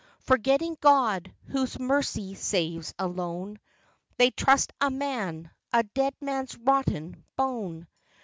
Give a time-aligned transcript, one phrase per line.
[0.21, 3.59] Forgetting God, whose mercy saves alone,
[4.17, 7.85] They trust a man, a dead man's rotten bone.